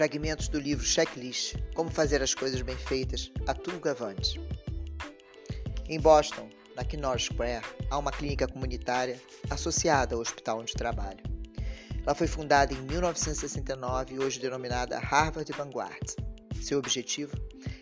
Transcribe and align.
Fragmentos 0.00 0.48
do 0.48 0.58
livro 0.58 0.82
Checklist 0.82 1.56
Como 1.74 1.90
Fazer 1.90 2.22
as 2.22 2.32
Coisas 2.32 2.62
Bem 2.62 2.74
Feitas, 2.74 3.30
Atul 3.46 3.78
Gavande. 3.80 4.40
Em 5.90 6.00
Boston, 6.00 6.48
na 6.74 6.82
Kennor 6.82 7.20
Square, 7.20 7.66
há 7.90 7.98
uma 7.98 8.10
clínica 8.10 8.48
comunitária 8.48 9.20
associada 9.50 10.14
ao 10.14 10.22
hospital 10.22 10.60
onde 10.60 10.72
trabalho. 10.72 11.20
Ela 12.02 12.14
foi 12.14 12.26
fundada 12.26 12.72
em 12.72 12.80
1969 12.80 14.14
e 14.14 14.18
hoje 14.18 14.40
denominada 14.40 14.98
Harvard 14.98 15.52
Vanguard. 15.52 16.14
Seu 16.62 16.78
objetivo 16.78 17.36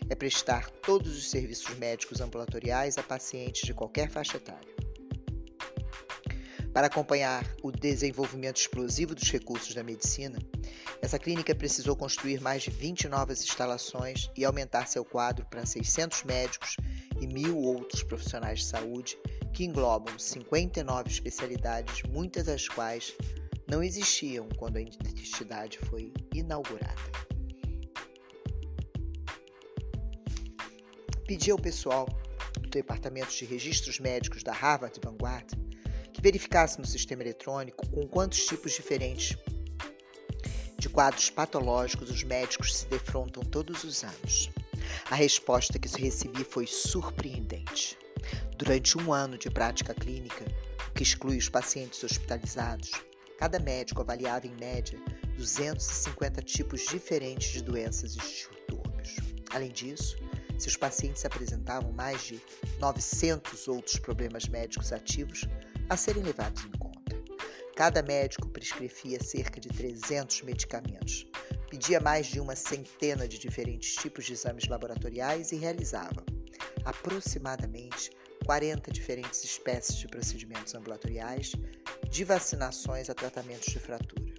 é 0.09 0.13
prestar 0.13 0.69
todos 0.69 1.17
os 1.17 1.29
serviços 1.29 1.73
médicos 1.77 2.19
ambulatoriais 2.19 2.97
a 2.97 3.01
pacientes 3.01 3.61
de 3.61 3.73
qualquer 3.73 4.09
faixa 4.09 4.35
etária. 4.35 4.75
Para 6.73 6.87
acompanhar 6.87 7.43
o 7.63 7.71
desenvolvimento 7.71 8.57
explosivo 8.57 9.15
dos 9.15 9.29
recursos 9.31 9.73
da 9.73 9.83
medicina, 9.83 10.37
essa 11.01 11.17
clínica 11.17 11.55
precisou 11.55 11.95
construir 11.95 12.39
mais 12.41 12.63
de 12.63 12.69
20 12.69 13.07
novas 13.07 13.41
instalações 13.41 14.29
e 14.37 14.45
aumentar 14.45 14.87
seu 14.87 15.03
quadro 15.03 15.45
para 15.45 15.65
600 15.65 16.23
médicos 16.23 16.77
e 17.19 17.25
mil 17.25 17.57
outros 17.57 18.03
profissionais 18.03 18.59
de 18.59 18.65
saúde, 18.65 19.17
que 19.51 19.65
englobam 19.65 20.17
59 20.17 21.09
especialidades, 21.09 22.03
muitas 22.03 22.45
das 22.45 22.67
quais 22.67 23.15
não 23.67 23.81
existiam 23.83 24.47
quando 24.57 24.77
a 24.77 24.81
entidade 24.81 25.79
foi 25.79 26.13
inaugurada. 26.33 27.01
Pedi 31.25 31.51
ao 31.51 31.59
pessoal 31.59 32.07
do 32.59 32.69
Departamento 32.69 33.31
de 33.31 33.45
Registros 33.45 33.99
Médicos 33.99 34.43
da 34.43 34.53
Harvard 34.53 34.99
Vanguard 35.03 35.68
verificasse 36.21 36.79
no 36.79 36.85
sistema 36.85 37.23
eletrônico 37.23 37.87
com 37.89 38.07
quantos 38.07 38.45
tipos 38.45 38.73
diferentes 38.73 39.37
de 40.77 40.89
quadros 40.89 41.29
patológicos 41.29 42.09
os 42.09 42.23
médicos 42.23 42.75
se 42.77 42.85
defrontam 42.87 43.43
todos 43.43 43.83
os 43.83 44.03
anos. 44.03 44.49
A 45.09 45.15
resposta 45.15 45.77
que 45.77 46.01
recebi 46.01 46.43
foi 46.43 46.65
surpreendente. 46.65 47.97
Durante 48.57 48.97
um 48.97 49.13
ano 49.13 49.37
de 49.37 49.49
prática 49.49 49.93
clínica, 49.93 50.45
que 50.95 51.03
exclui 51.03 51.37
os 51.37 51.49
pacientes 51.49 52.03
hospitalizados, 52.03 52.91
cada 53.37 53.59
médico 53.59 54.01
avaliava 54.01 54.47
em 54.47 54.55
média 54.55 54.99
250 55.37 56.41
tipos 56.41 56.85
diferentes 56.87 57.51
de 57.51 57.63
doenças 57.63 58.15
e 58.15 58.19
distúrbios. 58.19 59.15
Além 59.51 59.71
disso, 59.71 60.17
seus 60.57 60.75
pacientes 60.75 61.23
apresentavam 61.23 61.91
mais 61.93 62.23
de 62.23 62.41
900 62.79 63.67
outros 63.69 63.97
problemas 63.99 64.47
médicos 64.47 64.91
ativos 64.91 65.45
a 65.89 65.97
serem 65.97 66.23
levados 66.23 66.63
em 66.65 66.71
conta. 66.77 66.89
Cada 67.75 68.03
médico 68.03 68.47
prescrevia 68.49 69.21
cerca 69.23 69.59
de 69.59 69.69
300 69.69 70.43
medicamentos, 70.43 71.25
pedia 71.69 71.99
mais 71.99 72.27
de 72.27 72.39
uma 72.39 72.55
centena 72.55 73.27
de 73.27 73.39
diferentes 73.39 73.95
tipos 73.95 74.25
de 74.25 74.33
exames 74.33 74.67
laboratoriais 74.67 75.51
e 75.51 75.55
realizava 75.55 76.23
aproximadamente 76.85 78.11
40 78.45 78.91
diferentes 78.91 79.43
espécies 79.43 79.97
de 79.97 80.07
procedimentos 80.07 80.73
ambulatoriais, 80.75 81.51
de 82.09 82.23
vacinações 82.23 83.09
a 83.09 83.13
tratamentos 83.13 83.71
de 83.71 83.79
fratura. 83.79 84.33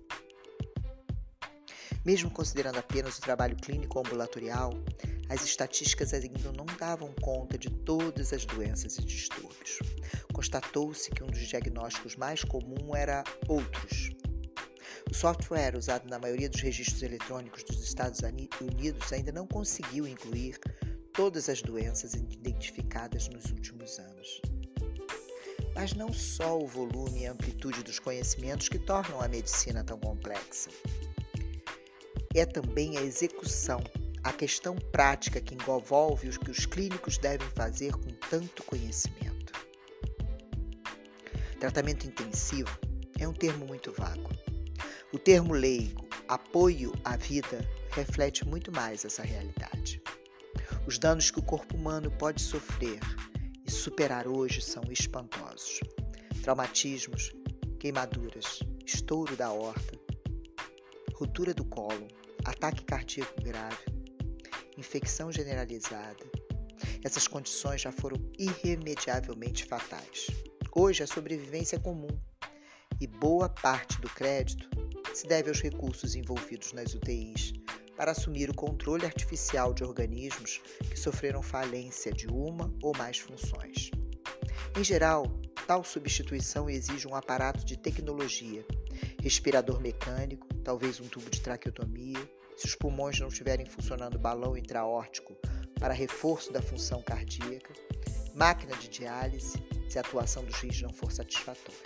Mesmo 2.05 2.31
considerando 2.31 2.79
apenas 2.79 3.19
o 3.19 3.21
trabalho 3.21 3.57
clínico 3.57 3.99
ambulatorial, 3.99 4.73
as 5.31 5.45
estatísticas 5.45 6.13
ainda 6.13 6.53
não 6.53 6.67
davam 6.77 7.15
conta 7.23 7.57
de 7.57 7.71
todas 7.71 8.33
as 8.33 8.45
doenças 8.45 8.99
e 8.99 9.05
distúrbios. 9.05 9.79
Constatou-se 10.35 11.09
que 11.13 11.23
um 11.23 11.29
dos 11.29 11.47
diagnósticos 11.47 12.17
mais 12.17 12.43
comuns 12.43 12.97
era 12.97 13.23
outros. 13.47 14.11
O 15.09 15.15
software 15.15 15.77
usado 15.77 16.09
na 16.09 16.19
maioria 16.19 16.49
dos 16.49 16.61
registros 16.61 17.05
eletrônicos 17.05 17.63
dos 17.63 17.81
Estados 17.81 18.21
Unidos 18.61 19.13
ainda 19.13 19.31
não 19.31 19.47
conseguiu 19.47 20.05
incluir 20.05 20.59
todas 21.13 21.49
as 21.49 21.63
doenças 21.63 22.15
identificadas 22.15 23.29
nos 23.29 23.45
últimos 23.53 24.01
anos. 24.01 24.43
Mas 25.77 25.95
não 25.95 26.13
só 26.13 26.59
o 26.59 26.67
volume 26.67 27.21
e 27.21 27.27
a 27.29 27.33
amplitude 27.33 27.85
dos 27.85 28.01
conhecimentos 28.01 28.69
que 28.69 28.81
tornam 28.81 29.21
a 29.21 29.29
medicina 29.29 29.85
tão 29.85 29.99
complexa. 30.01 30.71
É 32.35 32.45
também 32.45 32.99
a 32.99 33.03
execução 33.03 33.81
a 34.23 34.33
questão 34.33 34.77
prática 34.93 35.41
que 35.41 35.55
envolve 35.55 36.29
o 36.29 36.39
que 36.39 36.51
os 36.51 36.67
clínicos 36.67 37.17
devem 37.19 37.49
fazer 37.51 37.93
com 37.93 38.11
tanto 38.29 38.63
conhecimento. 38.65 39.53
Tratamento 41.59 42.07
intensivo 42.07 42.79
é 43.19 43.27
um 43.27 43.33
termo 43.33 43.67
muito 43.67 43.93
vago. 43.93 44.31
O 45.13 45.19
termo 45.19 45.53
leigo, 45.53 46.09
apoio 46.29 46.93
à 47.05 47.17
vida, 47.17 47.69
reflete 47.91 48.47
muito 48.47 48.71
mais 48.73 49.05
essa 49.05 49.23
realidade. 49.23 50.01
Os 50.87 50.99
danos 50.99 51.31
que 51.31 51.39
o 51.39 51.43
corpo 51.43 51.77
humano 51.77 52.11
pode 52.11 52.41
sofrer 52.41 53.01
e 53.67 53.71
superar 53.71 54.27
hoje 54.27 54.61
são 54.63 54.83
espantosos. 54.91 55.81
Traumatismos, 56.43 57.33
queimaduras, 57.79 58.61
estouro 58.87 59.37
da 59.37 59.53
horta, 59.53 59.99
ruptura 61.15 61.53
do 61.53 61.65
colo, 61.65 62.09
ataque 62.45 62.85
cardíaco 62.85 63.43
grave, 63.43 64.00
infecção 64.81 65.31
generalizada. 65.31 66.25
Essas 67.05 67.29
condições 67.29 67.83
já 67.83 67.93
foram 67.93 68.17
irremediavelmente 68.39 69.65
fatais. 69.65 70.27
Hoje 70.75 71.03
a 71.03 71.07
sobrevivência 71.07 71.77
é 71.77 71.79
comum 71.79 72.09
e 73.01 73.07
boa 73.07 73.49
parte 73.49 74.01
do 74.01 74.09
crédito 74.09 74.69
se 75.15 75.27
deve 75.27 75.49
aos 75.49 75.61
recursos 75.61 76.15
envolvidos 76.15 76.73
nas 76.73 76.95
UTIs 76.95 77.53
para 77.97 78.13
assumir 78.13 78.49
o 78.49 78.55
controle 78.55 79.05
artificial 79.05 79.75
de 79.75 79.85
organismos 79.85 80.61
que 80.91 80.99
sofreram 80.99 81.43
falência 81.43 82.13
de 82.13 82.27
uma 82.29 82.73
ou 82.83 82.97
mais 82.97 83.19
funções. 83.19 83.91
Em 84.79 84.85
geral, 84.85 85.27
tal 85.67 85.85
substituição 85.85 86.71
exige 86.71 87.07
um 87.07 87.15
aparato 87.15 87.65
de 87.65 87.77
tecnologia, 87.77 88.65
respirador 89.23 89.81
mecânico, 89.81 90.47
talvez 90.65 91.01
um 91.01 91.09
tubo 91.09 91.29
de 91.29 91.41
traqueotomia, 91.41 92.19
se 92.61 92.67
os 92.67 92.75
pulmões 92.75 93.19
não 93.19 93.29
estiverem 93.29 93.65
funcionando 93.65 94.19
balão 94.19 94.55
intraórtico 94.55 95.35
para 95.79 95.95
reforço 95.95 96.53
da 96.53 96.61
função 96.61 97.01
cardíaca, 97.01 97.73
máquina 98.35 98.77
de 98.77 98.87
diálise, 98.87 99.57
se 99.89 99.97
a 99.97 100.03
atuação 100.03 100.45
dos 100.45 100.57
rins 100.57 100.83
não 100.83 100.93
for 100.93 101.11
satisfatória. 101.11 101.81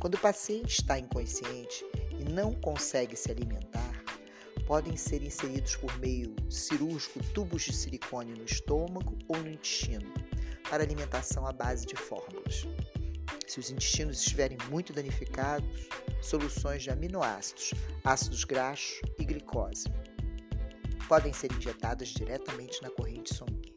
Quando 0.00 0.14
o 0.14 0.18
paciente 0.18 0.80
está 0.80 0.98
inconsciente 0.98 1.84
e 2.18 2.24
não 2.24 2.54
consegue 2.54 3.14
se 3.16 3.30
alimentar, 3.30 4.02
podem 4.66 4.96
ser 4.96 5.22
inseridos 5.22 5.76
por 5.76 5.94
meio 5.98 6.34
cirúrgico 6.48 7.22
tubos 7.34 7.64
de 7.64 7.74
silicone 7.74 8.32
no 8.32 8.46
estômago 8.46 9.14
ou 9.28 9.36
no 9.36 9.50
intestino 9.50 10.10
para 10.70 10.82
alimentação 10.82 11.46
à 11.46 11.52
base 11.52 11.84
de 11.84 11.96
fórmulas. 11.96 12.66
Se 13.48 13.58
os 13.58 13.70
intestinos 13.70 14.18
estiverem 14.18 14.58
muito 14.68 14.92
danificados, 14.92 15.88
soluções 16.20 16.82
de 16.82 16.90
aminoácidos, 16.90 17.72
ácidos 18.04 18.44
graxos 18.44 19.00
e 19.18 19.24
glicose 19.24 19.84
podem 21.08 21.32
ser 21.32 21.50
injetadas 21.52 22.08
diretamente 22.08 22.82
na 22.82 22.90
corrente 22.90 23.34
sanguínea. 23.34 23.72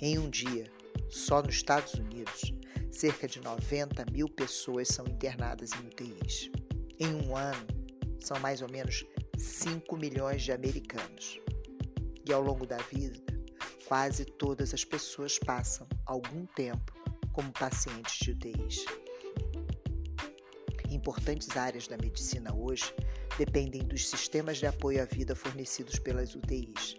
Em 0.00 0.18
um 0.18 0.28
dia, 0.28 0.64
só 1.08 1.40
nos 1.40 1.54
Estados 1.54 1.94
Unidos, 1.94 2.52
cerca 2.90 3.28
de 3.28 3.40
90 3.40 4.04
mil 4.10 4.28
pessoas 4.28 4.88
são 4.88 5.06
internadas 5.06 5.70
em 5.74 5.86
UTIs. 5.86 6.50
Em 6.98 7.14
um 7.14 7.36
ano, 7.36 7.66
são 8.18 8.40
mais 8.40 8.60
ou 8.60 8.68
menos 8.68 9.06
5 9.38 9.96
milhões 9.96 10.42
de 10.42 10.50
americanos. 10.50 11.38
E 12.28 12.32
ao 12.32 12.42
longo 12.42 12.66
da 12.66 12.78
vida, 12.78 13.20
quase 13.86 14.24
todas 14.24 14.74
as 14.74 14.84
pessoas 14.84 15.38
passam 15.38 15.86
algum 16.04 16.44
tempo 16.46 17.01
como 17.32 17.52
pacientes 17.52 18.18
de 18.20 18.32
UTIs. 18.32 18.84
Importantes 20.90 21.56
áreas 21.56 21.88
da 21.88 21.96
medicina 21.96 22.54
hoje 22.54 22.94
dependem 23.38 23.82
dos 23.82 24.08
sistemas 24.08 24.58
de 24.58 24.66
apoio 24.66 25.02
à 25.02 25.06
vida 25.06 25.34
fornecidos 25.34 25.98
pelas 25.98 26.34
UTIs, 26.34 26.96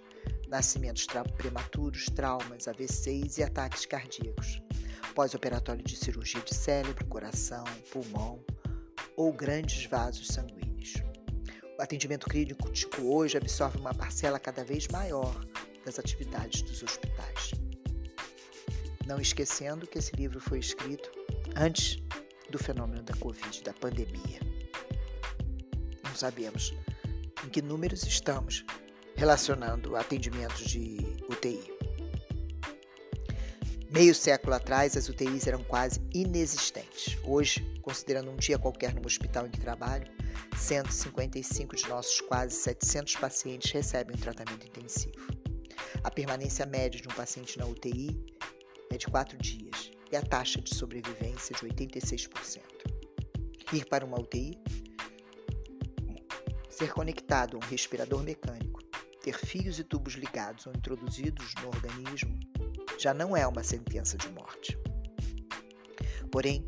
nascimentos 0.47 1.05
prematuros, 1.37 2.05
traumas, 2.07 2.67
AVCs 2.67 3.37
e 3.37 3.43
ataques 3.43 3.85
cardíacos, 3.85 4.61
pós-operatório 5.13 5.83
de 5.83 5.95
cirurgia 5.95 6.41
de 6.41 6.55
cérebro, 6.55 7.05
coração, 7.05 7.63
pulmão 7.91 8.43
ou 9.15 9.31
grandes 9.31 9.85
vasos 9.85 10.27
sanguíneos. 10.27 10.95
O 11.77 11.81
atendimento 11.81 12.27
clínico 12.27 12.71
tipo 12.71 13.01
hoje 13.03 13.37
absorve 13.37 13.77
uma 13.77 13.93
parcela 13.93 14.39
cada 14.39 14.63
vez 14.63 14.87
maior 14.87 15.33
das 15.85 15.99
atividades 15.99 16.61
dos 16.63 16.81
hospitais. 16.81 17.62
Não 19.05 19.19
esquecendo 19.19 19.87
que 19.87 19.99
esse 19.99 20.15
livro 20.15 20.39
foi 20.39 20.59
escrito 20.59 21.11
antes 21.55 21.97
do 22.49 22.57
fenômeno 22.57 23.03
da 23.03 23.15
Covid, 23.15 23.63
da 23.63 23.73
pandemia 23.73 24.53
não 26.13 26.19
sabemos 26.19 26.75
em 27.43 27.49
que 27.49 27.59
números 27.59 28.03
estamos 28.03 28.63
relacionando 29.15 29.95
atendimentos 29.95 30.63
de 30.65 30.97
UTI. 31.27 31.73
Meio 33.91 34.13
século 34.13 34.53
atrás, 34.53 34.95
as 34.95 35.09
UTIs 35.09 35.47
eram 35.47 35.63
quase 35.63 35.99
inexistentes. 36.13 37.17
Hoje, 37.23 37.61
considerando 37.81 38.29
um 38.29 38.35
dia 38.35 38.59
qualquer 38.59 38.93
no 38.93 39.05
hospital 39.05 39.47
em 39.47 39.49
que 39.49 39.59
trabalho, 39.59 40.07
155 40.55 41.75
de 41.75 41.87
nossos 41.89 42.21
quase 42.21 42.55
700 42.55 43.15
pacientes 43.15 43.71
recebem 43.71 44.15
um 44.15 44.19
tratamento 44.19 44.67
intensivo. 44.67 45.15
A 46.03 46.11
permanência 46.11 46.65
média 46.65 47.01
de 47.01 47.07
um 47.07 47.13
paciente 47.13 47.57
na 47.57 47.65
UTI 47.65 48.19
é 48.93 48.97
de 48.97 49.07
4 49.07 49.35
dias 49.37 49.91
e 50.11 50.15
a 50.15 50.21
taxa 50.21 50.61
de 50.61 50.73
sobrevivência 50.75 51.55
de 51.55 51.61
86%. 51.61 52.61
Ir 53.73 53.85
para 53.85 54.05
uma 54.05 54.19
UTI, 54.19 54.55
ser 56.69 56.93
conectado 56.93 57.57
a 57.57 57.65
um 57.65 57.69
respirador 57.69 58.21
mecânico, 58.21 58.83
ter 59.23 59.35
fios 59.35 59.79
e 59.79 59.83
tubos 59.83 60.13
ligados 60.13 60.67
ou 60.67 60.73
introduzidos 60.73 61.55
no 61.61 61.69
organismo, 61.69 62.39
já 62.99 63.13
não 63.15 63.35
é 63.35 63.47
uma 63.47 63.63
sentença 63.63 64.15
de 64.15 64.29
morte. 64.29 64.77
Porém, 66.31 66.67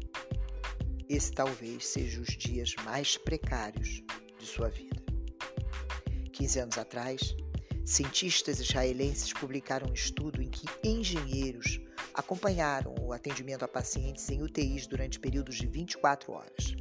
esse 1.08 1.32
talvez 1.32 1.86
seja 1.86 2.20
os 2.22 2.36
dias 2.36 2.74
mais 2.84 3.18
precários 3.18 4.02
de 4.40 4.48
sua 4.48 4.70
vida. 4.70 5.04
15 6.34 6.60
anos 6.60 6.78
atrás, 6.80 7.36
cientistas 7.86 8.60
israelenses 8.60 9.32
publicaram 9.32 9.90
um 9.90 9.94
estudo 9.94 10.42
em 10.42 10.50
que 10.50 10.66
engenheiros 10.84 11.80
acompanharam 12.16 12.96
o 13.02 13.12
atendimento 13.12 13.64
a 13.64 13.68
pacientes 13.68 14.30
em 14.30 14.42
UTIs 14.42 14.88
durante 14.88 15.20
períodos 15.20 15.56
de 15.56 15.68
24 15.68 16.32
horas. 16.32 16.76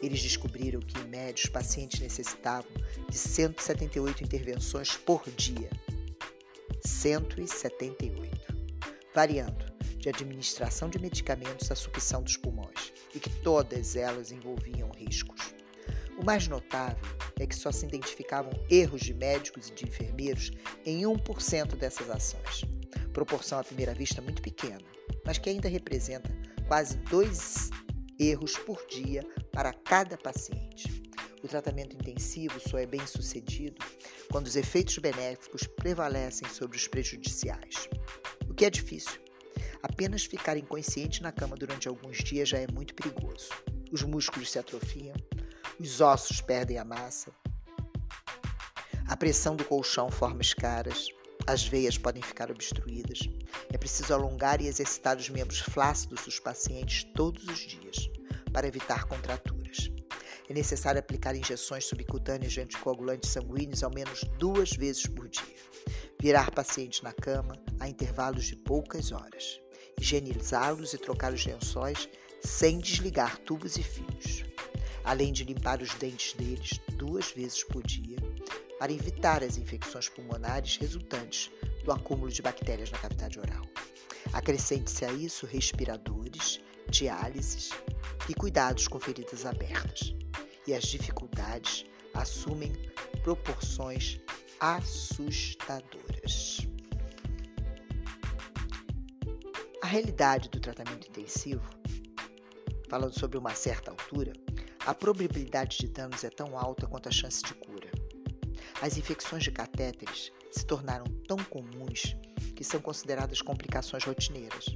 Eles 0.00 0.22
descobriram 0.22 0.80
que, 0.80 0.98
em 0.98 1.08
média, 1.08 1.42
os 1.44 1.50
pacientes 1.50 2.00
necessitavam 2.00 2.70
de 3.08 3.16
178 3.16 4.22
intervenções 4.22 4.96
por 4.96 5.22
dia. 5.30 5.70
178. 6.84 8.54
Variando 9.14 9.74
de 9.98 10.08
administração 10.08 10.90
de 10.90 10.98
medicamentos 10.98 11.70
à 11.70 11.74
sucção 11.74 12.22
dos 12.22 12.36
pulmões, 12.36 12.92
e 13.14 13.18
que 13.18 13.30
todas 13.40 13.96
elas 13.96 14.30
envolviam 14.30 14.90
riscos. 14.90 15.54
O 16.18 16.24
mais 16.24 16.46
notável 16.46 17.04
é 17.40 17.46
que 17.46 17.56
só 17.56 17.72
se 17.72 17.86
identificavam 17.86 18.52
erros 18.70 19.00
de 19.00 19.14
médicos 19.14 19.68
e 19.68 19.72
de 19.72 19.84
enfermeiros 19.84 20.52
em 20.84 21.02
1% 21.02 21.76
dessas 21.76 22.10
ações, 22.10 22.64
proporção 23.14 23.60
à 23.60 23.64
primeira 23.64 23.94
vista 23.94 24.20
muito 24.20 24.42
pequena, 24.42 24.84
mas 25.24 25.38
que 25.38 25.48
ainda 25.48 25.68
representa 25.68 26.30
quase 26.68 26.98
dois 26.98 27.70
erros 28.18 28.58
por 28.58 28.84
dia 28.88 29.22
para 29.52 29.72
cada 29.72 30.18
paciente. 30.18 31.02
O 31.42 31.48
tratamento 31.48 31.94
intensivo 31.94 32.58
só 32.60 32.76
é 32.78 32.86
bem 32.86 33.06
sucedido 33.06 33.76
quando 34.30 34.46
os 34.46 34.56
efeitos 34.56 34.98
benéficos 34.98 35.66
prevalecem 35.66 36.48
sobre 36.48 36.76
os 36.76 36.88
prejudiciais, 36.88 37.88
o 38.48 38.54
que 38.54 38.64
é 38.64 38.70
difícil. 38.70 39.22
Apenas 39.82 40.24
ficar 40.24 40.56
inconsciente 40.56 41.22
na 41.22 41.30
cama 41.30 41.56
durante 41.56 41.86
alguns 41.86 42.18
dias 42.18 42.48
já 42.48 42.58
é 42.58 42.66
muito 42.72 42.94
perigoso. 42.94 43.50
Os 43.92 44.02
músculos 44.02 44.50
se 44.50 44.58
atrofiam, 44.58 45.14
os 45.78 46.00
ossos 46.00 46.40
perdem 46.40 46.78
a 46.78 46.84
massa, 46.84 47.30
a 49.06 49.16
pressão 49.16 49.54
do 49.54 49.64
colchão 49.64 50.10
forma 50.10 50.40
escaras, 50.40 51.08
as 51.46 51.66
veias 51.66 51.98
podem 51.98 52.22
ficar 52.22 52.50
obstruídas. 52.50 53.20
É 53.72 53.76
preciso 53.76 54.14
alongar 54.14 54.60
e 54.60 54.66
exercitar 54.66 55.16
os 55.16 55.28
membros 55.28 55.58
flácidos 55.60 56.24
dos 56.24 56.38
pacientes 56.38 57.04
todos 57.14 57.46
os 57.48 57.58
dias 57.58 58.10
para 58.52 58.66
evitar 58.66 59.04
contraturas. 59.04 59.90
É 60.48 60.54
necessário 60.54 61.00
aplicar 61.00 61.34
injeções 61.34 61.86
subcutâneas 61.86 62.52
de 62.52 62.60
anticoagulantes 62.60 63.30
sanguíneos 63.30 63.82
ao 63.82 63.92
menos 63.92 64.24
duas 64.38 64.72
vezes 64.72 65.06
por 65.06 65.28
dia. 65.28 65.56
Virar 66.20 66.50
pacientes 66.50 67.02
na 67.02 67.12
cama 67.12 67.58
a 67.80 67.88
intervalos 67.88 68.44
de 68.44 68.56
poucas 68.56 69.12
horas. 69.12 69.60
Higienizá-los 70.00 70.92
e 70.92 70.98
trocar 70.98 71.32
os 71.32 71.44
lençóis 71.44 72.08
sem 72.42 72.78
desligar 72.78 73.38
tubos 73.38 73.76
e 73.76 73.82
fios. 73.82 74.44
Além 75.02 75.32
de 75.32 75.44
limpar 75.44 75.82
os 75.82 75.92
dentes 75.94 76.32
deles 76.34 76.80
duas 76.96 77.30
vezes 77.32 77.62
por 77.64 77.82
dia 77.82 78.16
para 78.78 78.92
evitar 78.92 79.42
as 79.42 79.56
infecções 79.56 80.08
pulmonares 80.08 80.76
resultantes 80.76 81.50
do 81.84 81.92
acúmulo 81.92 82.30
de 82.30 82.42
bactérias 82.42 82.90
na 82.90 82.98
cavidade 82.98 83.38
oral. 83.38 83.62
Acrescente-se 84.32 85.04
a 85.04 85.12
isso 85.12 85.46
respiradores, 85.46 86.60
diálises 86.88 87.70
e 88.28 88.34
cuidados 88.34 88.88
com 88.88 88.98
feridas 88.98 89.46
abertas. 89.46 90.14
E 90.66 90.74
as 90.74 90.84
dificuldades 90.84 91.84
assumem 92.14 92.72
proporções 93.22 94.20
assustadoras. 94.60 96.58
A 99.82 99.86
realidade 99.86 100.48
do 100.48 100.58
tratamento 100.58 101.06
intensivo, 101.08 101.68
falando 102.88 103.18
sobre 103.18 103.36
uma 103.36 103.54
certa 103.54 103.90
altura, 103.90 104.32
a 104.86 104.94
probabilidade 104.94 105.78
de 105.78 105.88
danos 105.88 106.24
é 106.24 106.30
tão 106.30 106.58
alta 106.58 106.86
quanto 106.86 107.08
a 107.08 107.12
chance 107.12 107.42
de 107.42 107.54
cura. 107.54 107.83
As 108.84 108.98
infecções 108.98 109.42
de 109.42 109.50
catéteres 109.50 110.30
se 110.52 110.66
tornaram 110.66 111.06
tão 111.26 111.38
comuns 111.38 112.14
que 112.54 112.62
são 112.62 112.78
consideradas 112.78 113.40
complicações 113.40 114.04
rotineiras. 114.04 114.66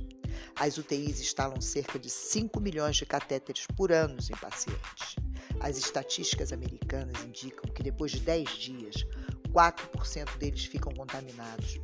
As 0.56 0.78
UTIs 0.78 1.20
instalam 1.20 1.60
cerca 1.60 1.99
de 1.99 2.08
5 2.08 2.58
milhões 2.58 2.96
de 2.96 3.05
catéteres 3.05 3.66
por 3.76 3.93
ano 3.93 4.16
em 4.19 4.37
pacientes. 4.38 5.16
As 5.60 5.76
estatísticas 5.76 6.55
americanas 6.55 7.22
indicam 7.22 7.70
que 7.70 7.82
depois 7.82 8.12
de 8.12 8.20
10 8.20 8.49
dias, 8.52 9.06
4% 9.52 10.38
deles 10.38 10.64
ficam 10.64 10.90
contaminados. 10.94 11.78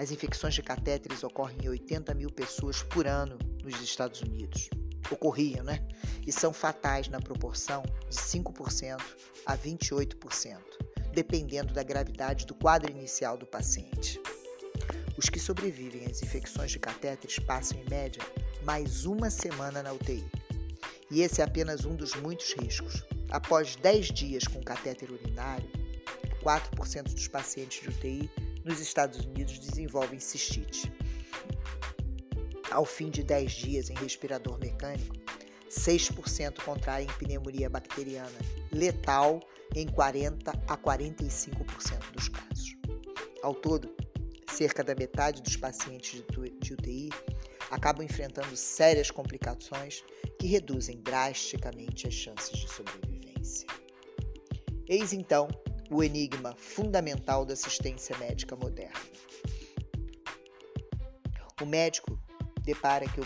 As 0.00 0.10
infecções 0.10 0.54
de 0.54 0.64
catéteres 0.64 1.22
ocorrem 1.22 1.58
em 1.62 1.68
80 1.68 2.12
mil 2.14 2.28
pessoas 2.28 2.82
por 2.82 3.06
ano 3.06 3.38
nos 3.62 3.80
Estados 3.80 4.20
Unidos. 4.20 4.68
Ocorriam, 5.12 5.62
né? 5.62 5.86
E 6.26 6.32
são 6.32 6.52
fatais 6.52 7.06
na 7.06 7.20
proporção 7.20 7.84
de 8.10 8.16
5% 8.16 9.00
a 9.46 9.56
28%, 9.56 10.58
dependendo 11.16 11.72
da 11.72 11.82
gravidade 11.82 12.44
do 12.44 12.54
quadro 12.54 12.92
inicial 12.92 13.38
do 13.38 13.46
paciente. 13.46 14.20
Os 15.16 15.30
que 15.30 15.40
sobrevivem 15.40 16.04
às 16.04 16.22
infecções 16.22 16.70
de 16.70 16.78
catéteres 16.78 17.38
passam, 17.38 17.80
em 17.80 17.88
média, 17.88 18.22
mais 18.62 19.06
uma 19.06 19.30
semana 19.30 19.82
na 19.82 19.94
UTI. 19.94 20.22
E 21.10 21.22
esse 21.22 21.40
é 21.40 21.44
apenas 21.44 21.86
um 21.86 21.96
dos 21.96 22.14
muitos 22.16 22.52
riscos. 22.52 23.02
Após 23.30 23.76
10 23.76 24.08
dias 24.08 24.46
com 24.46 24.60
catéter 24.62 25.10
urinário, 25.10 25.66
4% 26.44 27.14
dos 27.14 27.28
pacientes 27.28 27.80
de 27.80 27.88
UTI 27.88 28.30
nos 28.62 28.78
Estados 28.78 29.24
Unidos 29.24 29.58
desenvolvem 29.58 30.20
cistite. 30.20 30.92
Ao 32.70 32.84
fim 32.84 33.08
de 33.08 33.22
10 33.22 33.52
dias 33.52 33.88
em 33.88 33.94
respirador 33.94 34.58
mecânico, 34.58 35.16
6% 35.70 36.62
contraem 36.62 37.06
pneumonia 37.18 37.70
bacteriana, 37.70 38.38
letal 38.76 39.40
em 39.74 39.86
40 39.86 40.50
a 40.68 40.76
45% 40.76 42.12
dos 42.12 42.28
casos. 42.28 42.76
Ao 43.42 43.54
todo, 43.54 43.94
cerca 44.50 44.84
da 44.84 44.94
metade 44.94 45.42
dos 45.42 45.56
pacientes 45.56 46.22
de 46.60 46.74
UTI 46.74 47.10
acabam 47.70 48.04
enfrentando 48.04 48.56
sérias 48.56 49.10
complicações 49.10 50.04
que 50.38 50.46
reduzem 50.46 51.00
drasticamente 51.00 52.06
as 52.06 52.14
chances 52.14 52.56
de 52.58 52.68
sobrevivência. 52.68 53.66
Eis 54.88 55.12
então 55.12 55.48
o 55.90 56.02
enigma 56.02 56.54
fundamental 56.56 57.44
da 57.44 57.54
assistência 57.54 58.16
médica 58.18 58.56
moderna. 58.56 59.00
O 61.60 61.66
médico 61.66 62.18
depara 62.62 63.06
que 63.08 63.20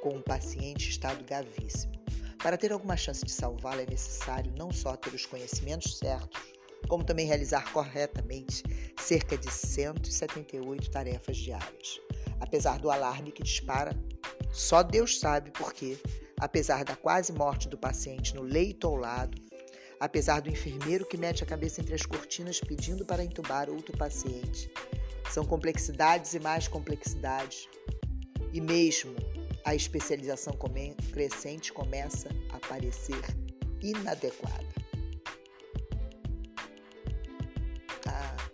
com 0.00 0.16
um 0.16 0.22
paciente 0.22 0.86
em 0.86 0.90
estado 0.90 1.24
gravíssimo. 1.24 2.01
Para 2.42 2.56
ter 2.56 2.72
alguma 2.72 2.96
chance 2.96 3.24
de 3.24 3.30
salvá-lo 3.30 3.82
é 3.82 3.86
necessário 3.86 4.52
não 4.58 4.72
só 4.72 4.96
ter 4.96 5.14
os 5.14 5.24
conhecimentos 5.24 5.96
certos, 5.96 6.42
como 6.88 7.04
também 7.04 7.24
realizar 7.24 7.72
corretamente 7.72 8.64
cerca 9.00 9.38
de 9.38 9.48
178 9.48 10.90
tarefas 10.90 11.36
diárias. 11.36 12.00
Apesar 12.40 12.80
do 12.80 12.90
alarme 12.90 13.30
que 13.30 13.44
dispara, 13.44 13.96
só 14.50 14.82
Deus 14.82 15.20
sabe 15.20 15.52
por 15.52 15.72
quê, 15.72 15.96
apesar 16.40 16.84
da 16.84 16.96
quase 16.96 17.32
morte 17.32 17.68
do 17.68 17.78
paciente 17.78 18.34
no 18.34 18.42
leito 18.42 18.88
ao 18.88 18.96
lado, 18.96 19.40
apesar 20.00 20.40
do 20.40 20.50
enfermeiro 20.50 21.06
que 21.06 21.16
mete 21.16 21.44
a 21.44 21.46
cabeça 21.46 21.80
entre 21.80 21.94
as 21.94 22.04
cortinas 22.04 22.58
pedindo 22.58 23.06
para 23.06 23.22
entubar 23.22 23.70
outro 23.70 23.96
paciente. 23.96 24.68
São 25.30 25.44
complexidades 25.44 26.34
e 26.34 26.40
mais 26.40 26.66
complexidades. 26.66 27.68
E 28.52 28.60
mesmo 28.60 29.14
a 29.64 29.74
especialização 29.74 30.52
crescente 31.12 31.72
começa 31.72 32.28
a 32.50 32.58
parecer 32.66 33.22
inadequada. 33.80 34.66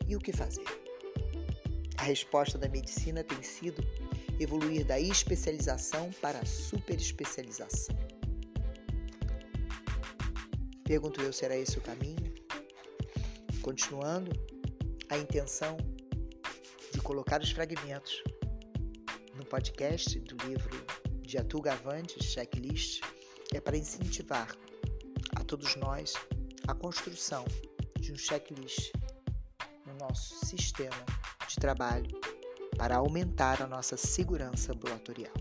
E 0.07 0.17
o 0.17 0.19
que 0.19 0.33
fazer? 0.33 0.65
A 1.99 2.03
resposta 2.05 2.57
da 2.57 2.69
medicina 2.69 3.23
tem 3.23 3.43
sido 3.43 3.83
evoluir 4.41 4.85
da 4.87 4.99
especialização 4.99 6.11
para 6.23 6.39
a 6.39 6.47
superespecialização. 6.47 7.95
Pergunto 10.85 11.21
eu, 11.21 11.33
será 11.33 11.55
esse 11.57 11.77
o 11.77 11.83
caminho? 11.83 12.33
Continuando, 13.61 14.31
a 15.11 15.19
intenção 15.19 15.77
de 16.95 17.01
colocar 17.03 17.43
os 17.43 17.51
fragmentos 17.51 18.23
podcast 19.49 20.21
do 20.21 20.37
livro 20.47 20.85
de 21.29 21.37
Atul 21.37 21.61
Gavande, 21.61 22.15
Checklist, 22.25 23.03
é 23.53 23.61
para 23.61 23.77
incentivar 23.77 24.49
a 25.37 25.45
todos 25.45 25.77
nós 25.77 26.15
a 26.67 26.75
construção 26.75 27.45
de 28.01 28.15
um 28.15 28.17
checklist 28.17 28.93
no 29.87 29.95
nosso 29.99 30.43
sistema 30.47 31.05
de 31.47 31.57
trabalho 31.57 32.19
para 32.79 32.97
aumentar 32.97 33.61
a 33.61 33.67
nossa 33.67 33.95
segurança 33.95 34.73
ambulatorial. 34.73 35.35